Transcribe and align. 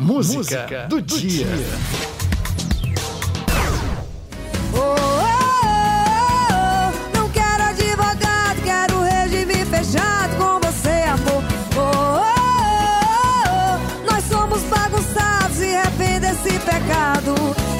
Música, 0.00 0.38
Música 0.38 0.86
do, 0.88 1.02
do, 1.02 1.18
dia. 1.18 1.44
dia. 1.44 1.66
Oh, 4.72 4.78
oh, 4.78 5.20
oh, 6.48 7.18
não 7.18 7.28
quero 7.28 7.62
advogado, 7.64 8.62
quero 8.64 9.00
regime 9.02 9.62
fechado 9.66 10.36
com 10.38 10.58
você, 10.66 11.02
amor. 11.02 11.44
nós 14.10 14.24
somos 14.24 14.62
bagunçados 14.62 15.60
e 15.60 15.76
arrepende 15.76 16.28
esse 16.28 16.58
pecado. 16.60 17.34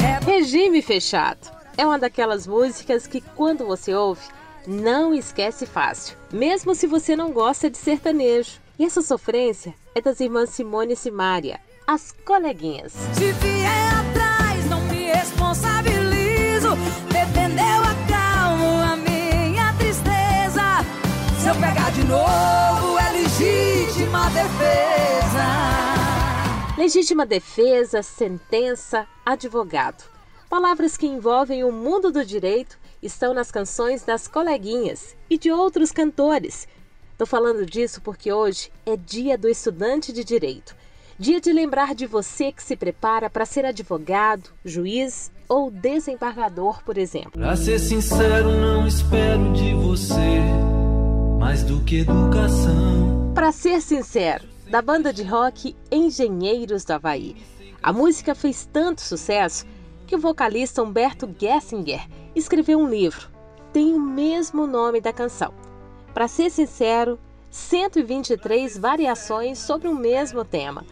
É... 0.04 0.22
Regime 0.30 0.82
fechado 0.82 1.50
é 1.78 1.86
uma 1.86 1.98
daquelas 1.98 2.46
músicas 2.46 3.06
que 3.06 3.22
quando 3.34 3.64
você 3.64 3.94
ouve 3.94 4.20
não 4.66 5.14
esquece 5.14 5.64
fácil, 5.64 6.18
mesmo 6.30 6.74
se 6.74 6.86
você 6.86 7.16
não 7.16 7.32
gosta 7.32 7.70
de 7.70 7.78
sertanejo. 7.78 8.60
E 8.78 8.84
essa 8.84 9.00
sofrência 9.00 9.74
é 9.94 10.02
das 10.02 10.20
irmãs 10.20 10.50
Simone 10.50 10.92
e 10.92 10.96
Simária, 10.96 11.60
as 11.90 12.12
coleguinhas. 12.24 12.92
Se 13.14 13.32
vier 13.32 13.94
atrás, 13.98 14.64
não 14.66 14.80
me 14.82 15.10
responsabilizo. 15.10 16.76
Defendeu 17.10 17.64
a 17.82 17.94
calma, 18.08 18.92
a 18.92 18.96
minha 18.96 19.74
tristeza. 19.74 20.84
Se 21.40 21.48
eu 21.48 21.54
pegar 21.56 21.90
de 21.90 22.04
novo, 22.04 22.96
é 22.96 23.10
legítima 23.10 24.30
defesa. 24.30 25.48
Legítima 26.78 27.26
defesa, 27.26 28.04
sentença, 28.04 29.04
advogado. 29.26 30.04
Palavras 30.48 30.96
que 30.96 31.08
envolvem 31.08 31.64
o 31.64 31.72
mundo 31.72 32.12
do 32.12 32.24
direito 32.24 32.78
estão 33.02 33.34
nas 33.34 33.50
canções 33.50 34.04
das 34.04 34.28
coleguinhas 34.28 35.16
e 35.28 35.36
de 35.36 35.50
outros 35.50 35.90
cantores. 35.90 36.68
Estou 37.10 37.26
falando 37.26 37.66
disso 37.66 38.00
porque 38.00 38.32
hoje 38.32 38.70
é 38.86 38.96
dia 38.96 39.36
do 39.36 39.48
estudante 39.48 40.12
de 40.12 40.22
direito. 40.22 40.78
Dia 41.20 41.38
de 41.38 41.52
lembrar 41.52 41.94
de 41.94 42.06
você 42.06 42.50
que 42.50 42.62
se 42.62 42.74
prepara 42.74 43.28
para 43.28 43.44
ser 43.44 43.66
advogado, 43.66 44.48
juiz 44.64 45.30
ou 45.46 45.70
desembargador, 45.70 46.82
por 46.82 46.96
exemplo. 46.96 47.32
Para 47.32 47.54
ser 47.56 47.78
sincero, 47.78 48.50
não 48.52 48.86
espero 48.86 49.52
de 49.52 49.74
você 49.74 50.40
mais 51.38 51.62
do 51.62 51.84
que 51.84 51.98
educação. 51.98 53.32
Para 53.34 53.52
ser 53.52 53.82
sincero, 53.82 54.48
da 54.70 54.80
banda 54.80 55.12
de 55.12 55.22
rock 55.22 55.76
Engenheiros 55.92 56.86
do 56.86 56.92
Havaí. 56.94 57.36
A 57.82 57.92
música 57.92 58.34
fez 58.34 58.66
tanto 58.72 59.02
sucesso 59.02 59.66
que 60.06 60.16
o 60.16 60.18
vocalista 60.18 60.82
Humberto 60.82 61.28
Gessinger 61.38 62.00
escreveu 62.34 62.78
um 62.78 62.88
livro. 62.88 63.28
Tem 63.74 63.92
o 63.92 64.00
mesmo 64.00 64.66
nome 64.66 65.02
da 65.02 65.12
canção. 65.12 65.52
Para 66.14 66.26
ser 66.26 66.48
sincero, 66.48 67.18
123 67.50 68.78
variações 68.78 69.58
sobre 69.58 69.86
o 69.86 69.94
mesmo 69.94 70.46
tema. 70.46 70.82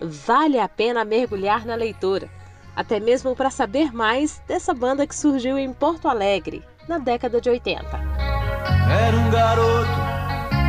Vale 0.00 0.58
a 0.58 0.68
pena 0.68 1.04
mergulhar 1.04 1.64
na 1.64 1.74
leitura, 1.74 2.28
até 2.74 3.00
mesmo 3.00 3.34
para 3.34 3.50
saber 3.50 3.92
mais 3.92 4.42
dessa 4.46 4.74
banda 4.74 5.06
que 5.06 5.14
surgiu 5.14 5.58
em 5.58 5.72
Porto 5.72 6.08
Alegre 6.08 6.62
na 6.86 6.98
década 6.98 7.40
de 7.40 7.48
80. 7.48 7.80
Era 8.88 9.16
um 9.16 9.30
garoto 9.30 9.88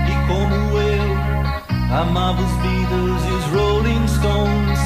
que, 0.06 0.14
como 0.28 0.78
eu, 0.80 1.98
amava 2.00 2.42
os 2.42 2.52
Beatles 2.62 3.24
e 3.24 3.32
os 3.32 3.62
Rolling 3.62 4.08
Stones. 4.08 4.80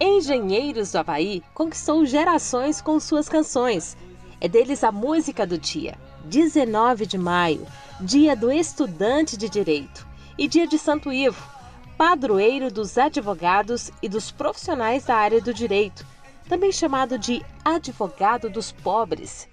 Engenheiros 0.00 0.92
do 0.92 0.98
Havaí 0.98 1.42
conquistou 1.52 2.06
gerações 2.06 2.80
com 2.80 2.98
suas 2.98 3.28
canções. 3.28 3.96
É 4.40 4.48
deles 4.48 4.82
a 4.82 4.90
música 4.90 5.46
do 5.46 5.58
dia. 5.58 5.96
19 6.24 7.06
de 7.06 7.16
maio, 7.16 7.66
dia 8.00 8.36
do 8.36 8.50
estudante 8.50 9.36
de 9.36 9.48
direito, 9.48 10.06
e 10.36 10.46
dia 10.46 10.66
de 10.66 10.78
Santo 10.78 11.12
Ivo, 11.12 11.42
padroeiro 11.98 12.72
dos 12.72 12.96
advogados 12.96 13.90
e 14.00 14.08
dos 14.08 14.30
profissionais 14.30 15.04
da 15.04 15.16
área 15.16 15.40
do 15.40 15.52
direito, 15.52 16.06
também 16.48 16.70
chamado 16.70 17.18
de 17.18 17.44
advogado 17.64 18.48
dos 18.48 18.70
pobres. 18.70 19.48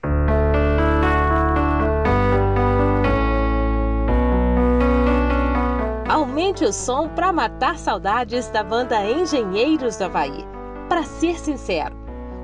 Aumente 6.08 6.64
o 6.64 6.72
som 6.72 7.10
para 7.10 7.34
matar 7.34 7.80
saudades 7.80 8.48
da 8.50 8.64
banda 8.64 9.04
Engenheiros 9.04 9.98
do 9.98 10.04
Havaí. 10.04 10.46
Para 10.88 11.04
ser 11.04 11.40
sincero, 11.40 11.98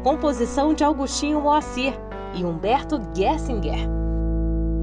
composição 0.04 0.74
de 0.74 0.84
Augustinho 0.84 1.40
Moacir 1.42 1.94
e 2.34 2.44
Humberto 2.44 3.00
Gessinger. 3.16 3.88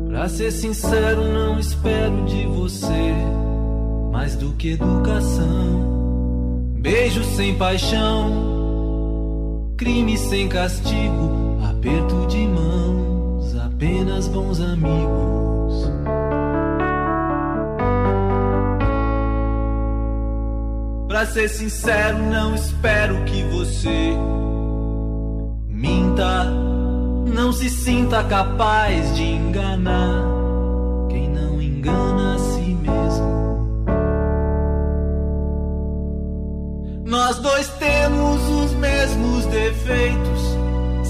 Para 0.08 0.28
ser 0.28 0.52
sincero, 0.52 1.24
não 1.24 1.58
espero 1.58 2.24
de 2.24 2.46
você 2.46 3.12
mais 4.10 4.34
do 4.36 4.52
que 4.52 4.72
educação. 4.72 5.98
Beijo 6.80 7.22
sem 7.24 7.54
paixão, 7.56 8.30
crime 9.76 10.16
sem 10.16 10.48
castigo, 10.48 11.58
aperto 11.68 12.26
de 12.26 12.46
mãos, 12.46 13.54
apenas 13.56 14.28
bons 14.28 14.60
amigos. 14.60 15.90
Pra 21.08 21.26
ser 21.26 21.48
sincero, 21.48 22.18
não 22.18 22.54
espero 22.54 23.24
que 23.24 23.42
você 23.44 24.14
minta. 25.68 26.44
Não 27.34 27.52
se 27.52 27.68
sinta 27.70 28.22
capaz 28.24 29.16
de 29.16 29.22
enganar 29.22 30.24
quem 31.08 31.28
não 31.28 31.60
engana 31.60 32.34
a 32.34 32.38
Nós 37.18 37.36
dois 37.38 37.68
temos 37.80 38.48
os 38.48 38.72
mesmos 38.74 39.44
defeitos, 39.46 40.56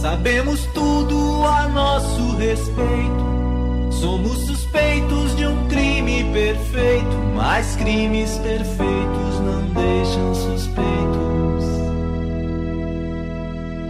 sabemos 0.00 0.64
tudo 0.72 1.44
a 1.44 1.68
nosso 1.68 2.34
respeito. 2.36 3.90
Somos 3.90 4.38
suspeitos 4.46 5.36
de 5.36 5.46
um 5.46 5.68
crime 5.68 6.24
perfeito, 6.32 7.14
mas 7.36 7.76
crimes 7.76 8.38
perfeitos 8.38 9.40
não 9.44 9.60
deixam 9.66 10.34
suspeitos. 10.34 11.64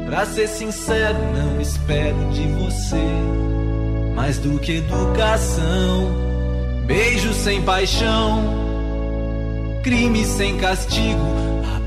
Pra 0.05 0.27
ser 0.27 0.49
sincero, 0.49 1.19
não 1.33 1.61
espero 1.61 2.19
de 2.33 2.49
você 2.49 2.97
mais 4.17 4.39
do 4.39 4.59
que 4.59 4.79
educação, 4.79 6.11
beijo 6.85 7.33
sem 7.33 7.62
paixão, 7.62 8.43
crime 9.85 10.25
sem 10.25 10.56
castigo, 10.56 11.48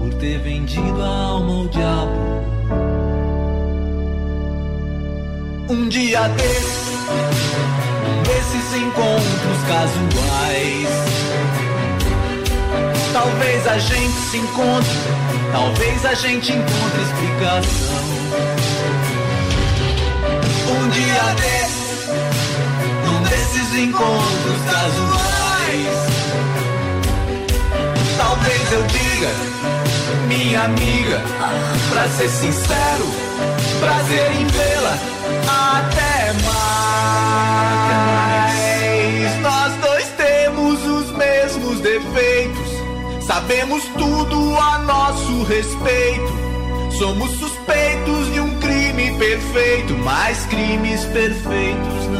por 0.00 0.14
ter 0.14 0.38
vendido 0.38 1.02
a 1.02 1.06
alma 1.06 1.54
ao 1.58 1.68
diabo. 1.68 2.12
Um 5.68 5.88
dia 5.88 6.26
desses, 6.28 6.96
desses 8.24 8.76
encontros 8.76 9.60
casuais, 9.68 10.88
talvez 13.12 13.66
a 13.66 13.78
gente 13.78 14.18
se 14.30 14.38
encontre, 14.38 14.98
talvez 15.52 16.06
a 16.06 16.14
gente 16.14 16.50
encontre 16.50 17.02
explicação. 17.02 18.00
Um 20.72 20.88
dia 20.88 21.34
desses, 21.34 22.08
num 23.04 23.22
desses 23.22 23.74
encontros 23.78 24.60
casuais 24.64 26.10
Talvez 28.20 28.72
eu 28.72 28.82
diga, 28.82 29.79
minha 30.30 30.62
amiga, 30.62 31.20
pra 31.90 32.08
ser 32.10 32.28
sincero, 32.28 33.04
prazer 33.80 34.30
em 34.32 34.46
vê-la 34.46 34.96
até 35.74 36.32
mais. 36.46 37.00
Nós 39.42 39.74
dois 39.80 40.06
temos 40.16 40.86
os 40.86 41.10
mesmos 41.16 41.80
defeitos, 41.80 42.70
sabemos 43.26 43.82
tudo 43.98 44.56
a 44.56 44.78
nosso 44.78 45.42
respeito. 45.42 46.38
Somos 46.96 47.32
suspeitos 47.32 48.32
de 48.32 48.40
um 48.40 48.60
crime 48.60 49.12
perfeito, 49.18 49.94
mas 50.04 50.46
crimes 50.46 51.04
perfeitos 51.06 52.06
não 52.08 52.19